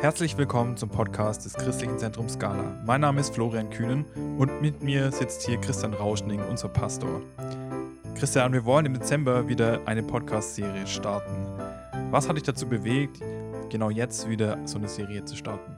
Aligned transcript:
Herzlich 0.00 0.38
willkommen 0.38 0.76
zum 0.76 0.90
Podcast 0.90 1.44
des 1.44 1.54
Christlichen 1.54 1.98
Zentrums 1.98 2.34
Scala. 2.34 2.80
Mein 2.86 3.00
Name 3.00 3.20
ist 3.20 3.34
Florian 3.34 3.68
Kühnen 3.68 4.04
und 4.38 4.62
mit 4.62 4.80
mir 4.80 5.10
sitzt 5.10 5.44
hier 5.44 5.58
Christian 5.60 5.92
Rauschning, 5.92 6.40
unser 6.40 6.68
Pastor. 6.68 7.20
Christian, 8.14 8.52
wir 8.52 8.64
wollen 8.64 8.86
im 8.86 8.94
Dezember 8.94 9.48
wieder 9.48 9.80
eine 9.86 10.04
Podcast-Serie 10.04 10.86
starten. 10.86 11.44
Was 12.12 12.28
hat 12.28 12.36
dich 12.36 12.44
dazu 12.44 12.68
bewegt, 12.68 13.20
genau 13.70 13.90
jetzt 13.90 14.28
wieder 14.28 14.64
so 14.66 14.78
eine 14.78 14.88
Serie 14.88 15.24
zu 15.24 15.34
starten? 15.34 15.76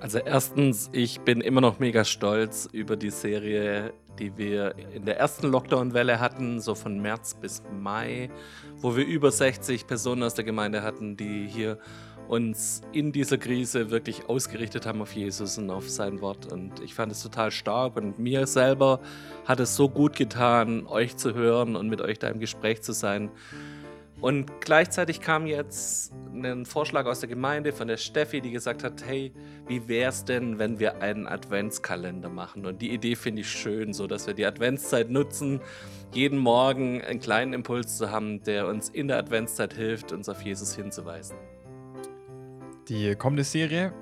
Also 0.00 0.18
erstens, 0.18 0.90
ich 0.92 1.22
bin 1.22 1.40
immer 1.40 1.62
noch 1.62 1.78
mega 1.78 2.04
stolz 2.04 2.68
über 2.72 2.96
die 2.96 3.10
Serie, 3.10 3.94
die 4.18 4.36
wir 4.36 4.74
in 4.92 5.06
der 5.06 5.18
ersten 5.18 5.46
Lockdown-Welle 5.48 6.20
hatten, 6.20 6.60
so 6.60 6.74
von 6.74 7.00
März 7.00 7.32
bis 7.32 7.62
Mai, 7.72 8.28
wo 8.76 8.96
wir 8.96 9.06
über 9.06 9.30
60 9.30 9.86
Personen 9.86 10.22
aus 10.24 10.34
der 10.34 10.44
Gemeinde 10.44 10.82
hatten, 10.82 11.16
die 11.16 11.46
hier 11.46 11.78
uns 12.28 12.82
in 12.92 13.10
dieser 13.12 13.38
Krise 13.38 13.90
wirklich 13.90 14.28
ausgerichtet 14.28 14.86
haben 14.86 15.00
auf 15.00 15.14
Jesus 15.14 15.58
und 15.58 15.70
auf 15.70 15.88
sein 15.88 16.20
Wort. 16.20 16.52
Und 16.52 16.80
ich 16.80 16.94
fand 16.94 17.10
es 17.10 17.22
total 17.22 17.50
stark 17.50 17.96
und 17.96 18.18
mir 18.18 18.46
selber 18.46 19.00
hat 19.46 19.60
es 19.60 19.74
so 19.74 19.88
gut 19.88 20.14
getan, 20.14 20.86
euch 20.86 21.16
zu 21.16 21.34
hören 21.34 21.74
und 21.74 21.88
mit 21.88 22.00
euch 22.00 22.18
da 22.18 22.28
im 22.28 22.38
Gespräch 22.38 22.82
zu 22.82 22.92
sein. 22.92 23.30
Und 24.20 24.60
gleichzeitig 24.60 25.20
kam 25.20 25.46
jetzt 25.46 26.12
ein 26.34 26.66
Vorschlag 26.66 27.06
aus 27.06 27.20
der 27.20 27.28
Gemeinde 27.28 27.72
von 27.72 27.86
der 27.86 27.96
Steffi, 27.96 28.40
die 28.40 28.50
gesagt 28.50 28.82
hat, 28.82 29.04
hey, 29.06 29.32
wie 29.68 29.86
wäre 29.86 30.10
es 30.10 30.24
denn, 30.24 30.58
wenn 30.58 30.80
wir 30.80 31.00
einen 31.02 31.28
Adventskalender 31.28 32.28
machen? 32.28 32.66
Und 32.66 32.82
die 32.82 32.92
Idee 32.92 33.14
finde 33.14 33.42
ich 33.42 33.48
schön, 33.48 33.92
so 33.92 34.08
dass 34.08 34.26
wir 34.26 34.34
die 34.34 34.44
Adventszeit 34.44 35.08
nutzen, 35.08 35.60
jeden 36.12 36.38
Morgen 36.38 37.00
einen 37.02 37.20
kleinen 37.20 37.52
Impuls 37.52 37.96
zu 37.96 38.10
haben, 38.10 38.42
der 38.42 38.66
uns 38.66 38.88
in 38.88 39.06
der 39.06 39.18
Adventszeit 39.18 39.72
hilft, 39.74 40.10
uns 40.10 40.28
auf 40.28 40.42
Jesus 40.42 40.74
hinzuweisen 40.74 41.36
die 42.88 43.14
kommende 43.14 43.44
Serie 43.44 43.92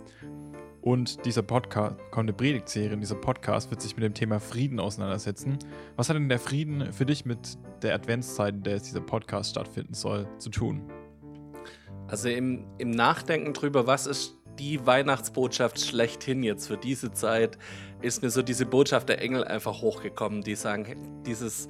und 0.81 1.25
dieser 1.25 1.43
Podcast, 1.43 1.97
kommende 2.13 2.33
Predigtserie, 2.33 2.97
dieser 2.97 3.17
Podcast 3.17 3.71
wird 3.71 3.83
sich 3.83 3.97
mit 3.97 4.05
dem 4.05 4.15
Thema 4.15 4.39
Frieden 4.39 4.79
auseinandersetzen. 4.79 5.59
Was 5.97 6.09
hat 6.09 6.17
denn 6.17 6.29
der 6.29 6.39
Frieden 6.39 6.93
für 6.93 7.05
dich 7.05 7.25
mit 7.25 7.59
der 7.83 7.95
Adventszeit, 7.95 8.55
in 8.55 8.63
der 8.63 8.79
dieser 8.79 9.01
Podcast 9.01 9.51
stattfinden 9.51 9.95
soll, 9.95 10.29
zu 10.39 10.51
tun? 10.51 10.83
Also 12.07 12.29
im, 12.29 12.65
im 12.79 12.93
Nachdenken 12.93 13.53
drüber, 13.53 13.89
was 13.89 14.07
ist 14.07 14.37
die 14.61 14.87
Weihnachtsbotschaft 14.87 15.81
schlechthin 15.81 16.45
jetzt 16.45 16.69
für 16.69 16.79
diese 16.79 17.13
Zeit, 17.13 17.59
ist 18.01 18.23
mir 18.23 18.31
so 18.31 18.43
diese 18.43 18.65
Botschaft 18.65 19.09
der 19.09 19.21
Engel 19.21 19.43
einfach 19.45 19.83
hochgekommen, 19.83 20.43
die 20.43 20.55
sagen, 20.55 21.23
dieses 21.27 21.67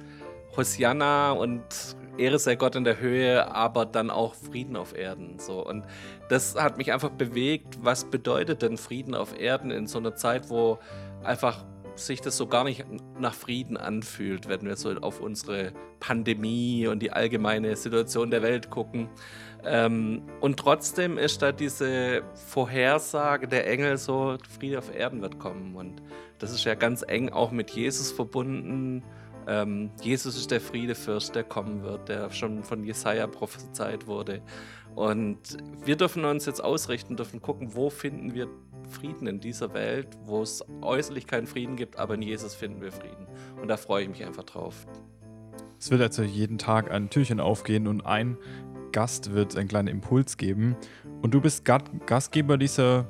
Hosianna 0.55 1.31
und 1.31 1.96
Ehre 2.19 2.39
sei 2.39 2.55
Gott 2.55 2.75
in 2.75 2.83
der 2.83 2.99
Höhe, 2.99 3.53
aber 3.53 3.85
dann 3.85 4.09
auch 4.09 4.35
Frieden 4.35 4.75
auf 4.75 4.95
Erden. 4.95 5.39
So. 5.39 5.65
Und 5.65 5.85
das 6.29 6.55
hat 6.55 6.77
mich 6.77 6.91
einfach 6.91 7.11
bewegt. 7.11 7.79
Was 7.81 8.05
bedeutet 8.05 8.61
denn 8.61 8.77
Frieden 8.77 9.15
auf 9.15 9.39
Erden 9.39 9.71
in 9.71 9.87
so 9.87 9.99
einer 9.99 10.15
Zeit, 10.15 10.49
wo 10.49 10.79
einfach 11.23 11.65
sich 11.95 12.21
das 12.21 12.37
so 12.37 12.47
gar 12.47 12.63
nicht 12.63 12.85
nach 13.19 13.33
Frieden 13.33 13.77
anfühlt, 13.77 14.47
wenn 14.47 14.61
wir 14.61 14.75
so 14.75 14.91
auf 15.01 15.19
unsere 15.19 15.73
Pandemie 15.99 16.87
und 16.87 16.99
die 16.99 17.11
allgemeine 17.11 17.75
Situation 17.75 18.29
der 18.29 18.41
Welt 18.41 18.69
gucken. 18.69 19.09
Ähm, 19.65 20.21
und 20.39 20.57
trotzdem 20.57 21.17
ist 21.17 21.41
da 21.41 21.51
diese 21.51 22.21
Vorhersage 22.35 23.47
der 23.47 23.67
Engel 23.67 23.97
so, 23.97 24.37
Friede 24.47 24.77
auf 24.77 24.93
Erden 24.93 25.21
wird 25.21 25.39
kommen. 25.39 25.75
Und 25.75 26.01
das 26.39 26.51
ist 26.51 26.63
ja 26.65 26.75
ganz 26.75 27.03
eng 27.07 27.29
auch 27.29 27.51
mit 27.51 27.71
Jesus 27.71 28.11
verbunden 28.11 29.03
ähm, 29.47 29.91
Jesus 30.01 30.37
ist 30.37 30.51
der 30.51 30.59
Friedefürst, 30.59 31.33
der 31.33 31.43
kommen 31.43 31.81
wird, 31.81 32.09
der 32.09 32.29
schon 32.31 32.63
von 32.63 32.83
Jesaja 32.83 33.27
prophezeit 33.27 34.05
wurde. 34.05 34.41
Und 34.95 35.57
wir 35.85 35.95
dürfen 35.95 36.25
uns 36.25 36.45
jetzt 36.45 36.63
ausrichten, 36.63 37.15
dürfen 37.15 37.41
gucken, 37.41 37.73
wo 37.73 37.89
finden 37.89 38.33
wir 38.33 38.47
Frieden 38.89 39.27
in 39.27 39.39
dieser 39.39 39.73
Welt, 39.73 40.07
wo 40.23 40.41
es 40.41 40.63
äußerlich 40.81 41.27
keinen 41.27 41.47
Frieden 41.47 41.75
gibt, 41.75 41.97
aber 41.97 42.15
in 42.15 42.21
Jesus 42.21 42.55
finden 42.55 42.81
wir 42.81 42.91
Frieden. 42.91 43.27
Und 43.61 43.67
da 43.69 43.77
freue 43.77 44.03
ich 44.03 44.09
mich 44.09 44.25
einfach 44.25 44.43
drauf. 44.43 44.85
Es 45.79 45.91
wird 45.91 46.01
also 46.01 46.23
jeden 46.23 46.57
Tag 46.57 46.91
ein 46.91 47.09
Türchen 47.09 47.39
aufgehen 47.39 47.87
und 47.87 48.05
ein 48.05 48.37
Gast 48.91 49.33
wird 49.33 49.55
einen 49.55 49.67
kleinen 49.67 49.87
Impuls 49.87 50.37
geben. 50.37 50.75
Und 51.21 51.33
du 51.33 51.41
bist 51.41 51.63
Gastgeber 51.65 52.57
dieser 52.57 53.07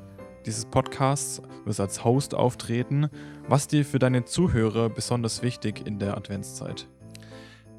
dieses 0.47 0.65
Podcasts, 0.65 1.41
wirst 1.65 1.79
als 1.79 2.03
Host 2.03 2.33
auftreten. 2.33 3.09
Was 3.47 3.67
dir 3.67 3.85
für 3.85 3.99
deine 3.99 4.25
Zuhörer 4.25 4.89
besonders 4.89 5.43
wichtig 5.43 5.85
in 5.85 5.99
der 5.99 6.17
Adventszeit? 6.17 6.87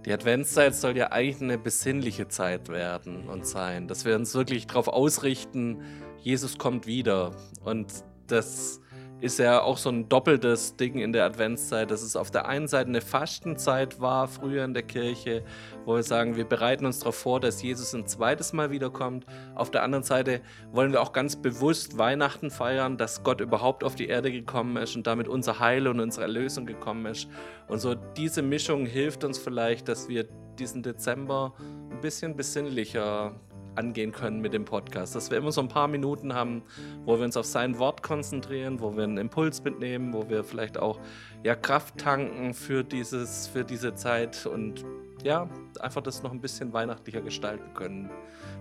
Die 0.05 0.13
Adventszeit 0.13 0.75
soll 0.75 0.97
ja 0.97 1.11
eigentlich 1.11 1.43
eine 1.43 1.59
besinnliche 1.59 2.29
Zeit 2.29 2.69
werden 2.69 3.29
und 3.29 3.47
sein, 3.47 3.89
dass 3.89 4.05
wir 4.05 4.15
uns 4.15 4.35
wirklich 4.35 4.67
darauf 4.67 4.87
ausrichten, 4.87 5.83
Jesus 6.19 6.59
kommt 6.59 6.87
wieder. 6.87 7.33
Und 7.65 7.87
das 8.27 8.81
ist 9.21 9.39
ja 9.39 9.63
auch 9.63 9.79
so 9.79 9.91
ein 9.91 10.09
doppeltes 10.09 10.77
Ding 10.77 10.99
in 10.99 11.13
der 11.13 11.25
Adventszeit, 11.25 11.91
dass 11.91 12.03
es 12.03 12.15
auf 12.15 12.31
der 12.31 12.47
einen 12.47 12.69
Seite 12.69 12.89
eine 12.89 13.01
Fastenzeit 13.01 14.01
war, 14.01 14.29
früher 14.29 14.65
in 14.65 14.75
der 14.75 14.85
Kirche, 14.85 15.43
wo 15.85 15.97
wir 15.97 16.03
sagen, 16.05 16.37
wir 16.37 16.45
bereiten 16.45 16.87
uns 16.87 17.01
darauf 17.01 17.17
vor, 17.17 17.41
dass 17.41 17.61
Jesus 17.61 17.95
ein 17.95 18.07
zweites 18.07 18.53
Mal 18.53 18.71
wiederkommt. 18.71 19.27
Auf 19.57 19.71
der 19.71 19.83
anderen 19.83 20.05
Seite 20.05 20.41
wollen 20.71 20.93
wir 20.93 21.03
auch 21.03 21.13
ganz 21.13 21.35
bewusst 21.35 21.99
Weihnachten 21.99 22.51
feiern, 22.51 22.97
dass 22.97 23.25
Gott 23.25 23.41
überhaupt 23.41 23.83
auf 23.83 23.97
die 23.97 24.07
Erde 24.07 24.31
gekommen 24.31 24.77
ist 24.77 24.95
und 24.95 25.07
damit 25.07 25.27
unser 25.27 25.59
Heil 25.59 25.89
und 25.89 25.99
unsere 25.99 26.27
Erlösung 26.27 26.65
gekommen 26.65 27.07
ist. 27.07 27.29
Und 27.67 27.81
so 27.81 27.95
diese 27.95 28.43
Mischung 28.43 28.87
hilft 28.87 29.25
uns 29.25 29.39
vielleicht, 29.39 29.89
dass 29.89 30.09
wir 30.09 30.29
diesen 30.59 30.83
Dezember 30.83 31.55
ein 31.91 32.01
bisschen 32.01 32.37
besinnlicher 32.37 33.35
angehen 33.79 34.13
können 34.13 34.41
mit 34.41 34.53
dem 34.53 34.65
Podcast. 34.65 35.15
Dass 35.15 35.31
wir 35.31 35.39
immer 35.39 35.53
so 35.53 35.61
ein 35.61 35.69
paar 35.69 35.89
Minuten 35.89 36.35
haben, 36.35 36.63
wo 37.05 37.17
wir 37.17 37.25
uns 37.25 37.37
auf 37.37 37.47
sein 37.47 37.79
Wort 37.79 38.03
konzentrieren, 38.03 38.81
wo 38.81 38.97
wir 38.97 39.05
einen 39.05 39.17
Impuls 39.17 39.63
mitnehmen, 39.65 40.13
wo 40.13 40.29
wir 40.29 40.45
vielleicht 40.45 40.79
auch 40.79 41.01
ja, 41.45 41.55
Kraft 41.55 41.99
tanken 41.99 42.53
für, 42.53 42.85
dieses, 42.85 43.47
für 43.47 43.65
diese 43.65 43.95
Zeit 43.95 44.45
und 44.45 44.85
ja, 45.23 45.49
einfach 45.81 46.03
das 46.03 46.23
noch 46.23 46.33
ein 46.33 46.41
bisschen 46.41 46.73
weihnachtlicher 46.73 47.23
gestalten 47.23 47.73
können, 47.75 48.11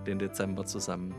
den 0.06 0.20
Dezember 0.20 0.66
zusammen. 0.66 1.14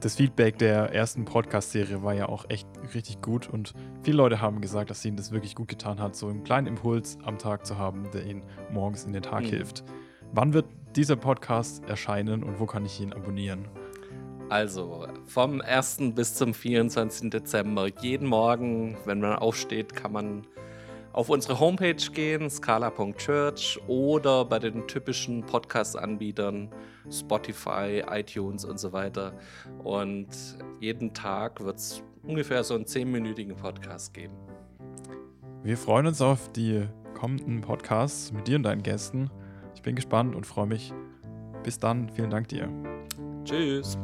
Das 0.00 0.16
Feedback 0.16 0.58
der 0.58 0.92
ersten 0.92 1.24
Podcast-Serie 1.24 2.02
war 2.02 2.12
ja 2.12 2.28
auch 2.28 2.46
echt 2.48 2.66
richtig 2.92 3.22
gut 3.22 3.48
und 3.48 3.72
viele 4.02 4.16
Leute 4.16 4.40
haben 4.40 4.60
gesagt, 4.60 4.90
dass 4.90 5.04
ihnen 5.04 5.16
das 5.16 5.30
wirklich 5.30 5.54
gut 5.54 5.68
getan 5.68 6.00
hat, 6.00 6.16
so 6.16 6.26
einen 6.26 6.42
kleinen 6.42 6.66
Impuls 6.66 7.18
am 7.22 7.38
Tag 7.38 7.64
zu 7.64 7.78
haben, 7.78 8.10
der 8.12 8.26
ihnen 8.26 8.42
morgens 8.72 9.04
in 9.04 9.12
den 9.12 9.22
Tag 9.22 9.42
mhm. 9.42 9.50
hilft. 9.50 9.84
Wann 10.32 10.54
wird 10.54 10.66
dieser 10.96 11.16
Podcast 11.16 11.84
erscheinen 11.88 12.42
und 12.42 12.60
wo 12.60 12.66
kann 12.66 12.84
ich 12.84 13.00
ihn 13.00 13.12
abonnieren? 13.12 13.66
Also 14.48 15.06
vom 15.24 15.60
1. 15.60 16.14
bis 16.14 16.34
zum 16.34 16.52
24. 16.52 17.30
Dezember, 17.30 17.88
jeden 18.00 18.28
Morgen, 18.28 18.96
wenn 19.06 19.20
man 19.20 19.36
aufsteht, 19.36 19.96
kann 19.96 20.12
man 20.12 20.46
auf 21.12 21.28
unsere 21.28 21.58
Homepage 21.60 21.94
gehen, 22.12 22.48
scala.church 22.48 23.80
oder 23.86 24.44
bei 24.44 24.58
den 24.58 24.86
typischen 24.86 25.44
Podcast-Anbietern 25.44 26.70
Spotify, 27.10 28.02
iTunes 28.10 28.64
und 28.64 28.78
so 28.78 28.92
weiter. 28.92 29.32
Und 29.84 30.28
jeden 30.80 31.12
Tag 31.14 31.62
wird 31.62 31.76
es 31.76 32.02
ungefähr 32.22 32.64
so 32.64 32.74
einen 32.74 32.84
10-minütigen 32.84 33.54
Podcast 33.54 34.14
geben. 34.14 34.34
Wir 35.62 35.76
freuen 35.76 36.06
uns 36.06 36.20
auf 36.20 36.50
die 36.52 36.86
kommenden 37.14 37.60
Podcasts 37.60 38.32
mit 38.32 38.48
dir 38.48 38.56
und 38.56 38.64
deinen 38.64 38.82
Gästen. 38.82 39.30
Ich 39.82 39.84
bin 39.84 39.96
gespannt 39.96 40.36
und 40.36 40.46
freue 40.46 40.66
mich. 40.66 40.94
Bis 41.64 41.80
dann. 41.80 42.08
Vielen 42.08 42.30
Dank 42.30 42.46
dir. 42.46 42.68
Tschüss. 43.44 43.98